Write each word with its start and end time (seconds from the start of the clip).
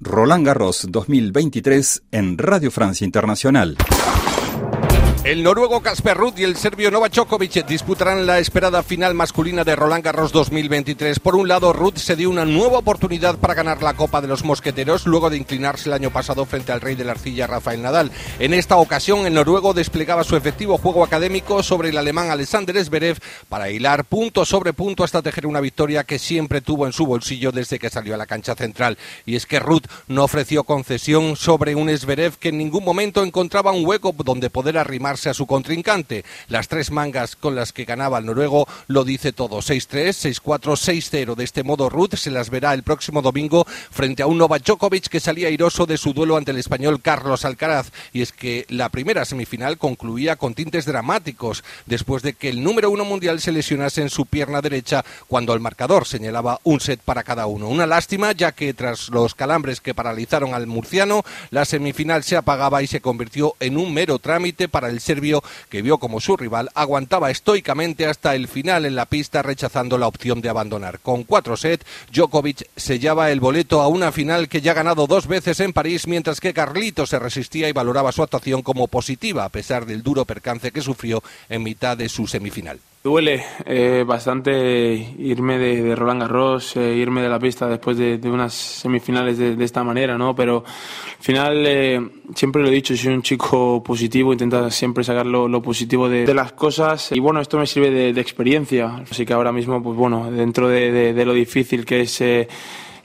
Roland 0.00 0.46
Garros 0.46 0.86
2023 0.88 2.02
en 2.12 2.36
Radio 2.36 2.70
Francia 2.70 3.04
Internacional. 3.04 3.76
El 5.26 5.42
noruego 5.42 5.80
Kasper 5.80 6.16
Ruud 6.16 6.38
y 6.38 6.44
el 6.44 6.56
serbio 6.56 6.88
Novak 6.92 7.12
Djokovic 7.12 7.66
disputarán 7.66 8.26
la 8.26 8.38
esperada 8.38 8.84
final 8.84 9.14
masculina 9.14 9.64
de 9.64 9.74
Roland 9.74 10.04
Garros 10.04 10.30
2023. 10.30 11.18
Por 11.18 11.34
un 11.34 11.48
lado, 11.48 11.72
Ruud 11.72 11.96
se 11.96 12.14
dio 12.14 12.30
una 12.30 12.44
nueva 12.44 12.78
oportunidad 12.78 13.36
para 13.36 13.54
ganar 13.54 13.82
la 13.82 13.94
Copa 13.94 14.20
de 14.20 14.28
los 14.28 14.44
Mosqueteros 14.44 15.04
luego 15.04 15.28
de 15.28 15.36
inclinarse 15.36 15.88
el 15.88 15.94
año 15.94 16.12
pasado 16.12 16.44
frente 16.44 16.70
al 16.70 16.80
rey 16.80 16.94
de 16.94 17.02
la 17.02 17.10
arcilla 17.10 17.48
Rafael 17.48 17.82
Nadal. 17.82 18.12
En 18.38 18.54
esta 18.54 18.76
ocasión, 18.76 19.26
el 19.26 19.34
noruego 19.34 19.74
desplegaba 19.74 20.22
su 20.22 20.36
efectivo 20.36 20.78
juego 20.78 21.02
académico 21.02 21.60
sobre 21.64 21.88
el 21.88 21.98
alemán 21.98 22.30
Alexander 22.30 22.84
Zverev 22.84 23.18
para 23.48 23.68
hilar 23.68 24.04
punto 24.04 24.44
sobre 24.44 24.74
punto 24.74 25.02
hasta 25.02 25.22
tejer 25.22 25.48
una 25.48 25.60
victoria 25.60 26.04
que 26.04 26.20
siempre 26.20 26.60
tuvo 26.60 26.86
en 26.86 26.92
su 26.92 27.04
bolsillo 27.04 27.50
desde 27.50 27.80
que 27.80 27.90
salió 27.90 28.14
a 28.14 28.18
la 28.18 28.26
cancha 28.26 28.54
central. 28.54 28.96
Y 29.24 29.34
es 29.34 29.44
que 29.44 29.58
Ruud 29.58 29.82
no 30.06 30.22
ofreció 30.22 30.62
concesión 30.62 31.34
sobre 31.34 31.74
un 31.74 31.90
Zverev 31.98 32.38
que 32.38 32.50
en 32.50 32.58
ningún 32.58 32.84
momento 32.84 33.24
encontraba 33.24 33.72
un 33.72 33.84
hueco 33.84 34.14
donde 34.16 34.50
poder 34.50 34.78
arrimar 34.78 35.15
a 35.24 35.34
su 35.34 35.46
contrincante. 35.46 36.24
Las 36.48 36.68
tres 36.68 36.90
mangas 36.90 37.36
con 37.36 37.54
las 37.54 37.72
que 37.72 37.86
ganaba 37.86 38.18
el 38.18 38.26
noruego 38.26 38.68
lo 38.86 39.04
dice 39.04 39.32
todo. 39.32 39.58
6-3, 39.58 40.40
6-4, 40.42 40.60
6-0. 40.76 41.34
De 41.34 41.44
este 41.44 41.62
modo, 41.62 41.88
Ruth 41.88 42.16
se 42.16 42.30
las 42.30 42.50
verá 42.50 42.74
el 42.74 42.82
próximo 42.82 43.22
domingo 43.22 43.66
frente 43.90 44.22
a 44.22 44.26
un 44.26 44.36
Novak 44.38 44.64
Djokovic 44.64 45.08
que 45.08 45.20
salía 45.20 45.48
airoso 45.48 45.86
de 45.86 45.96
su 45.96 46.12
duelo 46.12 46.36
ante 46.36 46.50
el 46.50 46.58
español 46.58 47.00
Carlos 47.00 47.44
Alcaraz. 47.44 47.90
Y 48.12 48.20
es 48.20 48.32
que 48.32 48.66
la 48.68 48.90
primera 48.90 49.24
semifinal 49.24 49.78
concluía 49.78 50.36
con 50.36 50.54
tintes 50.54 50.84
dramáticos 50.84 51.64
después 51.86 52.22
de 52.22 52.34
que 52.34 52.50
el 52.50 52.62
número 52.62 52.90
uno 52.90 53.04
mundial 53.04 53.40
se 53.40 53.52
lesionase 53.52 54.02
en 54.02 54.10
su 54.10 54.26
pierna 54.26 54.60
derecha 54.60 55.04
cuando 55.28 55.54
el 55.54 55.60
marcador 55.60 56.06
señalaba 56.06 56.60
un 56.64 56.80
set 56.80 57.00
para 57.00 57.22
cada 57.22 57.46
uno. 57.46 57.68
Una 57.68 57.86
lástima 57.86 58.32
ya 58.32 58.52
que 58.52 58.74
tras 58.74 59.08
los 59.08 59.34
calambres 59.34 59.80
que 59.80 59.94
paralizaron 59.94 60.54
al 60.54 60.66
murciano, 60.66 61.22
la 61.50 61.64
semifinal 61.64 62.24
se 62.24 62.36
apagaba 62.36 62.82
y 62.82 62.86
se 62.86 63.00
convirtió 63.00 63.54
en 63.60 63.76
un 63.76 63.92
mero 63.94 64.18
trámite 64.18 64.68
para 64.68 64.88
el 64.88 65.00
serbio, 65.06 65.42
que 65.70 65.82
vio 65.82 65.98
como 65.98 66.20
su 66.20 66.36
rival 66.36 66.70
aguantaba 66.74 67.30
estoicamente 67.30 68.06
hasta 68.06 68.34
el 68.34 68.48
final 68.48 68.84
en 68.84 68.96
la 68.96 69.06
pista, 69.06 69.42
rechazando 69.42 69.96
la 69.98 70.08
opción 70.08 70.40
de 70.40 70.48
abandonar. 70.48 71.00
Con 71.00 71.24
cuatro 71.24 71.56
sets, 71.56 71.86
Djokovic 72.12 72.68
sellaba 72.76 73.30
el 73.30 73.40
boleto 73.40 73.80
a 73.80 73.88
una 73.88 74.12
final 74.12 74.48
que 74.48 74.60
ya 74.60 74.72
ha 74.72 74.74
ganado 74.74 75.06
dos 75.06 75.26
veces 75.26 75.60
en 75.60 75.72
París, 75.72 76.06
mientras 76.06 76.40
que 76.40 76.52
Carlito 76.52 77.06
se 77.06 77.18
resistía 77.18 77.68
y 77.68 77.72
valoraba 77.72 78.12
su 78.12 78.22
actuación 78.22 78.62
como 78.62 78.88
positiva, 78.88 79.44
a 79.44 79.48
pesar 79.48 79.86
del 79.86 80.02
duro 80.02 80.24
percance 80.24 80.72
que 80.72 80.82
sufrió 80.82 81.22
en 81.48 81.62
mitad 81.62 81.96
de 81.96 82.08
su 82.08 82.26
semifinal. 82.26 82.80
Duele 83.06 83.40
eh, 83.64 84.02
bastante 84.04 85.14
irme 85.18 85.58
de, 85.58 85.94
Roland 85.94 86.22
Garros, 86.22 86.76
eh, 86.76 86.96
irme 86.96 87.22
de 87.22 87.28
la 87.28 87.38
pista 87.38 87.68
después 87.68 87.96
de, 87.96 88.18
unas 88.24 88.52
semifinales 88.52 89.38
de, 89.38 89.64
esta 89.64 89.84
manera, 89.84 90.18
¿no? 90.18 90.34
Pero 90.34 90.64
al 90.66 91.24
final, 91.24 91.64
eh, 91.68 92.00
siempre 92.34 92.62
lo 92.62 92.66
he 92.66 92.72
dicho, 92.72 92.96
soy 92.96 93.14
un 93.14 93.22
chico 93.22 93.80
positivo, 93.80 94.32
intento 94.32 94.68
siempre 94.72 95.04
sacar 95.04 95.24
lo, 95.24 95.62
positivo 95.62 96.08
de, 96.08 96.34
las 96.34 96.50
cosas 96.50 97.12
y 97.12 97.20
bueno, 97.20 97.40
esto 97.40 97.58
me 97.58 97.68
sirve 97.68 98.12
de, 98.12 98.20
experiencia. 98.20 99.04
Así 99.08 99.24
que 99.24 99.34
ahora 99.34 99.52
mismo, 99.52 99.80
pues 99.80 99.96
bueno, 99.96 100.28
dentro 100.28 100.68
de, 100.68 101.24
lo 101.24 101.32
difícil 101.32 101.84
que 101.84 102.00
es 102.00 102.20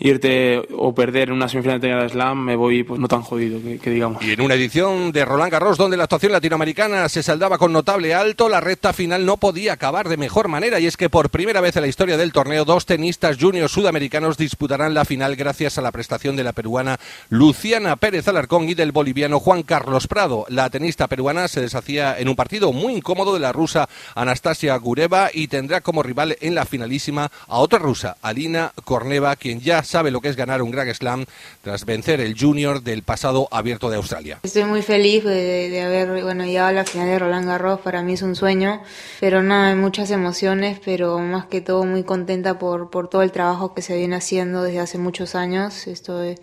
irte 0.00 0.62
o 0.76 0.94
perder 0.94 1.30
una 1.30 1.48
semifinal 1.48 1.80
de 1.80 2.08
Slam, 2.08 2.38
me 2.42 2.56
voy 2.56 2.82
pues 2.82 2.98
no 2.98 3.06
tan 3.06 3.22
jodido, 3.22 3.60
que, 3.80 3.90
digamos. 3.90 4.22
Y 4.24 4.32
en 4.32 4.40
una 4.40 4.54
edición 4.54 5.12
de 5.12 5.24
Roland 5.24 5.52
Garros, 5.52 5.76
donde 5.78 5.96
la 5.96 6.04
actuación 6.04 6.32
latinoamericana 6.32 7.08
se 7.08 7.22
saldaba 7.22 7.58
con 7.58 7.72
notable 7.72 8.14
alto, 8.14 8.48
la 8.48 8.60
recta 8.60 8.92
final 8.92 9.26
no 9.26 9.36
podía 9.36 9.74
acabar 9.74 10.08
de 10.08 10.16
mejor 10.16 10.48
manera, 10.48 10.80
y 10.80 10.86
es 10.86 10.96
que 10.96 11.10
por 11.10 11.30
primera 11.30 11.60
vez 11.60 11.76
en 11.76 11.82
la 11.82 11.88
historia 11.88 12.16
del 12.16 12.32
torneo, 12.32 12.64
dos 12.64 12.86
tenistas 12.86 13.36
juniors 13.38 13.72
sudamericanos 13.72 14.38
disputarán 14.38 14.94
la 14.94 15.04
final 15.04 15.36
gracias 15.36 15.78
a 15.78 15.82
la 15.82 15.92
prestación 15.92 16.36
de 16.36 16.44
la 16.44 16.52
peruana 16.52 16.98
Luciana 17.28 17.96
Pérez 17.96 18.26
Alarcón 18.26 18.68
y 18.68 18.74
del 18.74 18.92
boliviano 18.92 19.38
Juan 19.38 19.62
Carlos 19.62 20.06
Prado. 20.06 20.46
La 20.48 20.70
tenista 20.70 21.06
peruana 21.08 21.48
se 21.48 21.60
deshacía 21.60 22.18
en 22.18 22.28
un 22.28 22.36
partido 22.36 22.72
muy 22.72 22.94
incómodo 22.94 23.34
de 23.34 23.40
la 23.40 23.52
rusa 23.52 23.88
Anastasia 24.14 24.76
Gureva 24.76 25.30
y 25.32 25.48
tendrá 25.48 25.80
como 25.82 26.02
rival 26.02 26.36
en 26.40 26.54
la 26.54 26.64
finalísima 26.64 27.30
a 27.46 27.58
otra 27.58 27.78
rusa, 27.78 28.16
Alina 28.22 28.72
Korneva, 28.84 29.36
quien 29.36 29.60
ya 29.60 29.82
sabe 29.90 30.10
lo 30.10 30.20
que 30.20 30.28
es 30.28 30.36
ganar 30.36 30.62
un 30.62 30.70
Grand 30.70 30.92
Slam 30.94 31.24
tras 31.62 31.84
vencer 31.84 32.20
el 32.20 32.38
Junior 32.38 32.82
del 32.82 33.02
pasado 33.02 33.48
abierto 33.50 33.90
de 33.90 33.96
Australia. 33.96 34.38
Estoy 34.42 34.64
muy 34.64 34.82
feliz 34.82 35.24
de, 35.24 35.82
haber 35.82 36.22
bueno, 36.22 36.44
llegado 36.44 36.68
a 36.68 36.72
la 36.72 36.84
final 36.84 37.08
de 37.08 37.18
Roland 37.18 37.46
Garros, 37.46 37.80
para 37.80 38.02
mí 38.02 38.12
es 38.14 38.22
un 38.22 38.36
sueño, 38.36 38.82
pero 39.18 39.42
nada, 39.42 39.68
hay 39.68 39.74
muchas 39.74 40.10
emociones, 40.10 40.80
pero 40.84 41.18
más 41.18 41.46
que 41.46 41.60
todo 41.60 41.84
muy 41.84 42.04
contenta 42.04 42.58
por, 42.58 42.90
por 42.90 43.08
todo 43.08 43.22
el 43.22 43.32
trabajo 43.32 43.74
que 43.74 43.82
se 43.82 43.96
viene 43.96 44.16
haciendo 44.16 44.62
desde 44.62 44.78
hace 44.78 44.98
muchos 44.98 45.34
años. 45.34 45.86
Estoy 45.88 46.36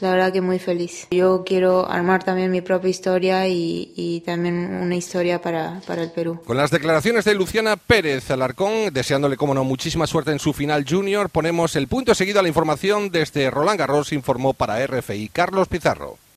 la 0.00 0.10
verdad 0.10 0.32
que 0.32 0.40
muy 0.40 0.58
feliz. 0.58 1.06
Yo 1.10 1.44
quiero 1.44 1.88
armar 1.90 2.24
también 2.24 2.50
mi 2.50 2.60
propia 2.60 2.88
historia 2.88 3.46
y, 3.46 4.22
también 4.24 4.54
una 4.56 4.96
historia 4.96 5.40
para, 5.40 5.80
para, 5.86 6.02
el 6.02 6.10
Perú. 6.10 6.40
Con 6.44 6.56
las 6.56 6.70
declaraciones 6.70 7.24
de 7.24 7.34
Luciana 7.34 7.76
Pérez 7.76 8.30
Alarcón, 8.30 8.92
deseándole, 8.92 9.36
como 9.36 9.54
no, 9.54 9.64
muchísima 9.64 10.06
suerte 10.06 10.32
en 10.32 10.38
su 10.38 10.52
final 10.52 10.84
junior, 10.88 11.30
ponemos 11.30 11.76
el 11.76 11.86
punto 11.86 12.14
seguido 12.14 12.40
a 12.40 12.42
la 12.42 12.48
desde 12.98 13.50
Roland 13.50 13.78
Garros, 13.78 14.12
informó 14.12 14.52
para 14.52 14.84
RFI 14.84 15.28
Carlos 15.28 15.68
Pizarro. 15.68 16.18